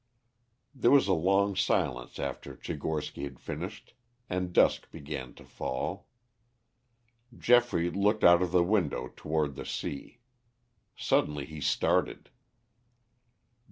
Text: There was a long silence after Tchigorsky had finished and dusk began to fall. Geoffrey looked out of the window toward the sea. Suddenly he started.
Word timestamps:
There 0.73 0.89
was 0.89 1.07
a 1.07 1.13
long 1.13 1.55
silence 1.55 2.17
after 2.17 2.55
Tchigorsky 2.55 3.21
had 3.21 3.39
finished 3.39 3.93
and 4.31 4.51
dusk 4.51 4.89
began 4.89 5.35
to 5.35 5.43
fall. 5.45 6.07
Geoffrey 7.37 7.87
looked 7.91 8.23
out 8.23 8.41
of 8.41 8.51
the 8.51 8.63
window 8.63 9.13
toward 9.15 9.53
the 9.53 9.63
sea. 9.63 10.17
Suddenly 10.95 11.45
he 11.45 11.61
started. 11.61 12.31